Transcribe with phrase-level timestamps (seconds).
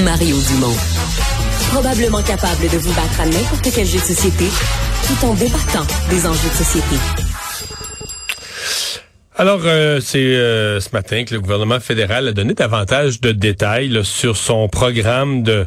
[0.00, 0.74] Mario Dumont.
[1.70, 4.46] Probablement capable de vous battre à n'importe quel jeu de société
[5.06, 6.96] tout en débattant des enjeux de société.
[9.36, 14.02] Alors, euh, c'est euh, ce matin que le gouvernement fédéral a donné davantage de détails
[14.02, 15.66] sur son programme de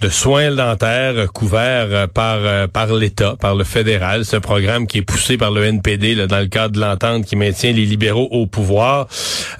[0.00, 4.24] de soins dentaires couverts euh, par euh, par l'État, par le fédéral.
[4.24, 7.26] C'est un programme qui est poussé par le NPD là, dans le cadre de l'entente
[7.26, 9.08] qui maintient les libéraux au pouvoir.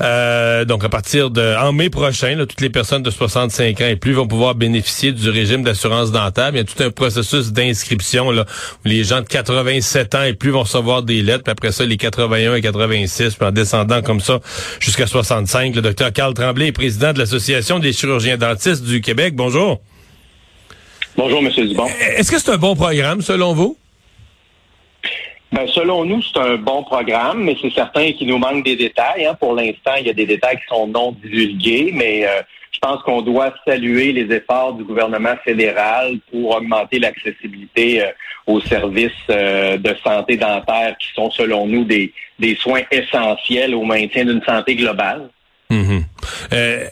[0.01, 3.97] Euh, donc à partir de en mai prochain, toutes les personnes de 65 ans et
[3.97, 6.51] plus vont pouvoir bénéficier du régime d'assurance dentaire.
[6.53, 8.47] Il y a tout un processus d'inscription là
[8.85, 11.45] où les gens de 87 ans et plus vont recevoir des lettres.
[11.45, 14.41] Puis après ça, les 81 et 86, puis en descendant comme ça
[14.79, 15.75] jusqu'à 65.
[15.75, 19.35] Le docteur Carl Tremblay est président de l'Association des chirurgiens dentistes du Québec.
[19.37, 19.83] Bonjour.
[21.17, 21.51] Bonjour, M.
[21.51, 21.87] Dubon.
[22.17, 23.77] Est-ce que c'est un bon programme, selon vous?
[25.53, 29.27] Ben, selon nous, c'est un bon programme, mais c'est certain qu'il nous manque des détails.
[29.27, 29.35] Hein.
[29.35, 33.03] Pour l'instant, il y a des détails qui sont non divulgués, mais euh, je pense
[33.03, 38.11] qu'on doit saluer les efforts du gouvernement fédéral pour augmenter l'accessibilité euh,
[38.47, 43.83] aux services euh, de santé dentaire qui sont, selon nous, des, des soins essentiels au
[43.83, 45.31] maintien d'une santé globale.
[45.69, 46.05] Mhm.
[46.53, 46.85] Euh,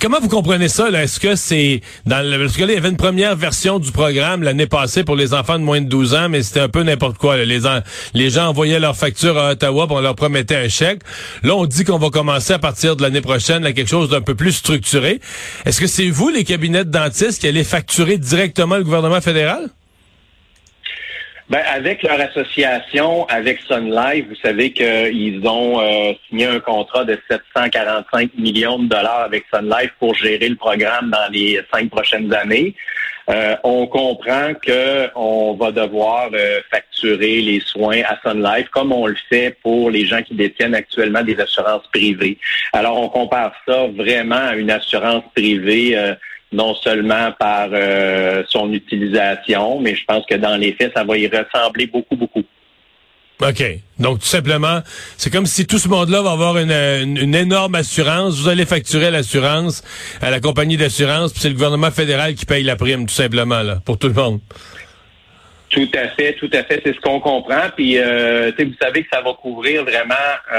[0.00, 0.88] comment vous comprenez ça?
[0.90, 4.42] Est-ce que c'est dans le, parce que il y avait une première version du programme
[4.42, 7.18] l'année passée pour les enfants de moins de 12 ans, mais c'était un peu n'importe
[7.18, 7.36] quoi.
[7.36, 7.60] Les,
[8.14, 11.00] les gens envoyaient leur facture à Ottawa, pour leur promettait un chèque.
[11.42, 14.20] Là, on dit qu'on va commencer à partir de l'année prochaine à quelque chose d'un
[14.20, 15.20] peu plus structuré.
[15.64, 19.68] Est-ce que c'est vous, les cabinets de dentistes, qui allez facturer directement le gouvernement fédéral?
[21.50, 27.06] Ben, avec leur association, avec Sun Life, vous savez qu'ils ont euh, signé un contrat
[27.06, 31.88] de 745 millions de dollars avec Sun Life pour gérer le programme dans les cinq
[31.88, 32.74] prochaines années.
[33.30, 39.06] Euh, on comprend qu'on va devoir euh, facturer les soins à Sun Life comme on
[39.06, 42.36] le fait pour les gens qui détiennent actuellement des assurances privées.
[42.74, 45.96] Alors, on compare ça vraiment à une assurance privée
[46.52, 51.18] non seulement par euh, son utilisation, mais je pense que dans les faits, ça va
[51.18, 52.44] y ressembler beaucoup, beaucoup.
[53.40, 53.62] OK.
[54.00, 54.80] Donc, tout simplement,
[55.16, 58.40] c'est comme si tout ce monde-là va avoir une, énorme assurance.
[58.40, 59.84] Vous allez facturer l'assurance
[60.20, 63.62] à la compagnie d'assurance, puis c'est le gouvernement fédéral qui paye la prime, tout simplement,
[63.62, 64.40] là, pour tout le monde.
[65.70, 67.68] Tout à fait, tout à fait, c'est ce qu'on comprend.
[67.76, 70.14] Puis, euh, vous savez que ça va couvrir vraiment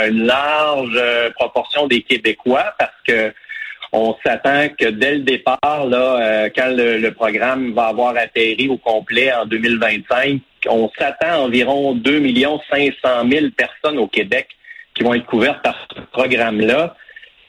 [0.07, 3.33] une large euh, proportion des Québécois parce que
[3.91, 8.77] on s'attend que dès le départ, là, euh, quand le, programme va avoir atterri au
[8.77, 12.33] complet en 2025, on s'attend à environ 2
[12.71, 12.93] 500
[13.29, 14.47] 000 personnes au Québec
[14.93, 16.95] qui vont être couvertes par ce programme-là.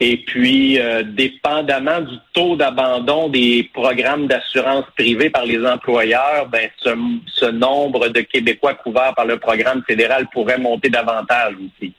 [0.02, 6.70] Et puis, euh, dépendamment du taux d'abandon des programmes d'assurance privée par les employeurs, ben,
[6.78, 6.96] ce,
[7.26, 11.92] ce nombre de Québécois couverts par le programme fédéral pourrait monter davantage aussi.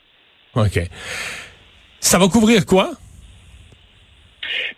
[0.56, 0.80] OK.
[2.00, 2.92] Ça va couvrir quoi?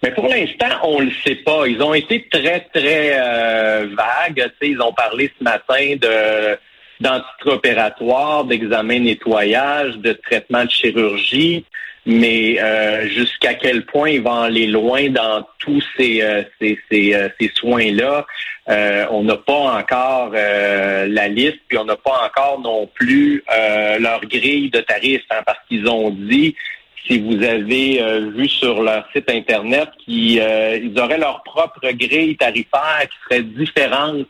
[0.02, 1.68] Mais pour l'instant, on le sait pas.
[1.68, 4.52] Ils ont été très, très euh, vagues.
[4.62, 6.58] ils ont parlé ce matin de
[7.46, 11.66] opératoire, d'examen nettoyage, de traitement de chirurgie,
[12.06, 17.52] mais euh, jusqu'à quel point ils vont aller loin dans tous ces, euh, ces, ces,
[17.56, 18.26] soins-là,
[19.12, 23.44] on n'a pas encore la liste, puis on n'a pas encore non plus
[24.00, 26.56] leur grille de tarifs, hein, parce qu'ils ont dit
[27.08, 32.38] si vous avez euh, vu sur leur site Internet qu'ils euh, auraient leur propre grille
[32.38, 34.28] tarifaire qui serait différente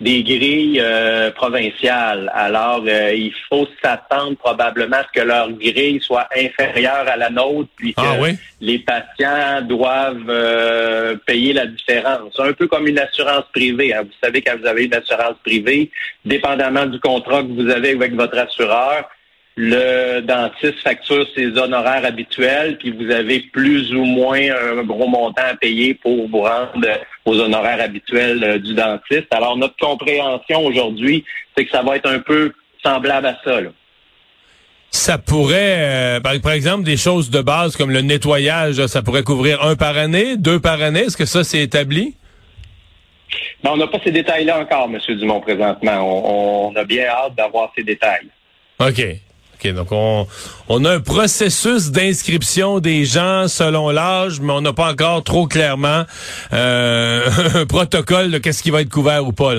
[0.00, 2.28] des grilles euh, provinciales.
[2.34, 7.68] Alors, il faut s'attendre probablement à ce que leur grille soit inférieure à la nôtre,
[7.76, 12.38] puis ah que les patients doivent payer la différence.
[12.40, 13.94] Un peu comme une assurance privée.
[13.94, 14.02] Hein.
[14.02, 15.88] Vous savez, quand vous avez une assurance privée,
[16.24, 19.08] dépendamment du contrat que vous avez avec votre assureur,
[19.56, 25.42] le dentiste facture ses honoraires habituels, puis vous avez plus ou moins un gros montant
[25.50, 26.86] à payer pour vous rendre
[27.26, 29.26] aux honoraires habituels euh, du dentiste.
[29.30, 31.24] Alors, notre compréhension aujourd'hui,
[31.56, 32.52] c'est que ça va être un peu
[32.82, 33.58] semblable à ça.
[34.90, 35.76] Ça pourrait,
[36.16, 39.96] euh, par exemple, des choses de base comme le nettoyage, ça pourrait couvrir un par
[39.96, 41.00] année, deux par année.
[41.00, 42.14] Est-ce que ça, c'est établi?
[43.64, 44.98] Non, on n'a pas ces détails-là encore, M.
[45.16, 46.00] Dumont, présentement.
[46.00, 48.28] On, on a bien hâte d'avoir ces détails.
[48.80, 49.02] OK
[49.68, 55.22] donc on, a un processus d'inscription des gens selon l'âge, mais on n'a pas encore
[55.22, 56.04] trop clairement
[56.52, 57.20] euh,
[57.54, 59.54] un protocole de qu'est-ce qui va être couvert ou pas.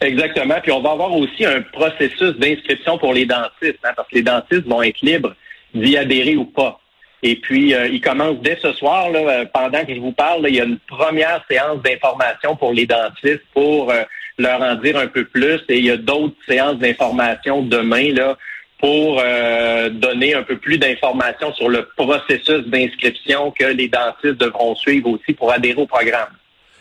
[0.00, 0.56] Exactement.
[0.62, 4.22] Puis on va avoir aussi un processus d'inscription pour les dentistes, hein, parce que les
[4.22, 5.34] dentistes vont être libres
[5.74, 6.80] d'y adhérer ou pas.
[7.22, 10.56] Et puis, euh, il commence dès ce soir, euh, pendant que je vous parle, il
[10.56, 13.92] y a une première séance d'information pour les dentistes pour
[14.38, 15.60] leur en dire un peu plus.
[15.68, 18.12] Et il y a d'autres séances d'information demain
[18.84, 24.74] pour euh, donner un peu plus d'informations sur le processus d'inscription que les dentistes devront
[24.74, 26.28] suivre aussi pour adhérer au programme.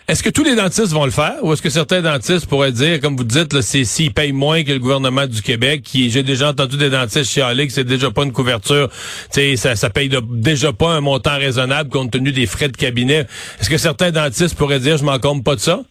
[0.10, 3.00] Est-ce que tous les dentistes vont le faire ou est-ce que certains dentistes pourraient dire,
[3.00, 6.50] comme vous dites, c'est s'ils payent moins que le gouvernement du Québec, qui j'ai déjà
[6.50, 8.90] entendu des dentistes chialer que c'est déjà pas une couverture,
[9.32, 13.28] ça, ça paye déjà pas un montant raisonnable compte tenu des frais de cabinet.
[13.62, 15.84] Est-ce que certains dentistes pourraient dire, je m'en compte pas de ça?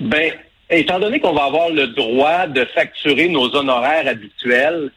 [0.00, 0.32] Ben,
[0.78, 4.90] étant donné qu'on va avoir le droit de facturer nos honoraires habituels,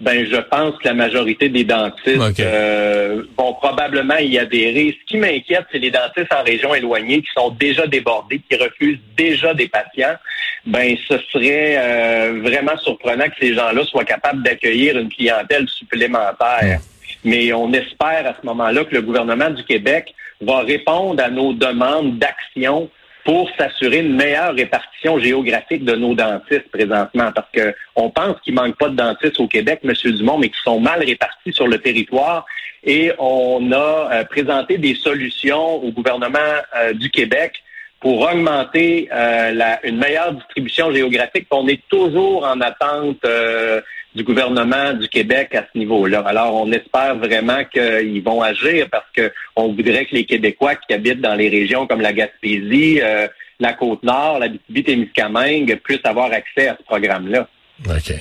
[0.00, 4.96] ben je pense que la majorité des dentistes euh, vont probablement y adhérer.
[5.00, 8.98] Ce qui m'inquiète, c'est les dentistes en région éloignée qui sont déjà débordés, qui refusent
[9.16, 10.16] déjà des patients.
[10.66, 16.80] Ben ce serait euh, vraiment surprenant que ces gens-là soient capables d'accueillir une clientèle supplémentaire.
[17.22, 21.52] Mais on espère à ce moment-là que le gouvernement du Québec va répondre à nos
[21.52, 22.90] demandes d'action
[23.24, 28.54] pour s'assurer une meilleure répartition géographique de nos dentistes présentement, parce que on pense qu'il
[28.54, 31.78] manque pas de dentistes au Québec, Monsieur Dumont, mais qui sont mal répartis sur le
[31.78, 32.44] territoire.
[32.84, 36.38] Et on a euh, présenté des solutions au gouvernement
[36.76, 37.54] euh, du Québec
[37.98, 41.46] pour augmenter euh, la, une meilleure distribution géographique.
[41.50, 43.24] On est toujours en attente
[44.14, 46.20] du gouvernement du Québec à ce niveau-là.
[46.20, 51.20] Alors, on espère vraiment qu'ils vont agir parce qu'on voudrait que les Québécois qui habitent
[51.20, 53.26] dans les régions comme la Gaspésie, euh,
[53.58, 57.48] la Côte-Nord, la Bitibi-Témiscamingue puissent avoir accès à ce programme-là.
[57.88, 58.14] OK.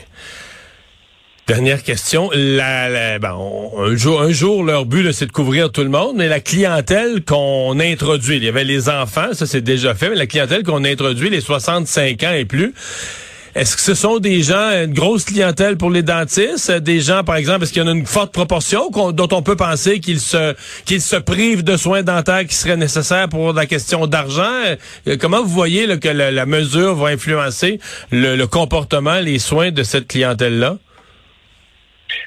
[1.45, 2.29] Dernière question.
[2.33, 6.39] La, un, jour, un jour, leur but, c'est de couvrir tout le monde, mais la
[6.39, 10.63] clientèle qu'on introduit, il y avait les enfants, ça c'est déjà fait, mais la clientèle
[10.63, 12.73] qu'on introduit, les 65 ans et plus,
[13.55, 16.71] est-ce que ce sont des gens, une grosse clientèle pour les dentistes?
[16.71, 19.55] Des gens, par exemple, est-ce qu'il y en a une forte proportion dont on peut
[19.55, 20.55] penser qu'ils se,
[20.85, 24.51] qu'ils se privent de soins dentaires qui seraient nécessaires pour la question d'argent?
[25.07, 27.79] Euh, comment vous voyez que la, mesure va influencer
[28.11, 30.77] le comportement, les soins de cette clientèle-là?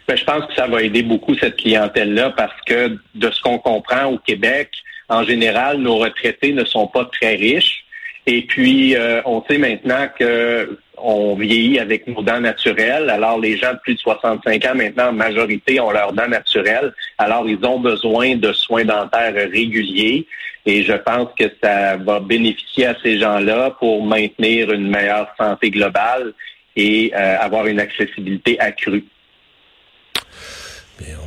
[0.06, 3.58] Ben, je pense que ça va aider beaucoup cette clientèle-là parce que de ce qu'on
[3.58, 4.70] comprend au Québec,
[5.08, 7.84] en général, nos retraités ne sont pas très riches.
[8.26, 13.10] Et puis, euh, on sait maintenant que on vieillit avec nos dents naturelles.
[13.10, 16.92] Alors, les gens de plus de 65 ans, maintenant, en majorité, ont leurs dents naturelles.
[17.18, 20.26] Alors, ils ont besoin de soins dentaires réguliers.
[20.64, 25.70] Et je pense que ça va bénéficier à ces gens-là pour maintenir une meilleure santé
[25.70, 26.32] globale
[26.74, 29.04] et euh, avoir une accessibilité accrue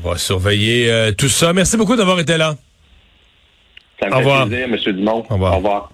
[0.04, 1.54] on va surveiller euh, tout ça.
[1.54, 2.56] Merci beaucoup d'avoir été là.
[4.00, 4.48] Ça me Au fait revoir.
[4.48, 4.96] plaisir, M.
[4.96, 5.26] Dumont.
[5.30, 5.54] Au revoir.
[5.54, 5.92] Au revoir.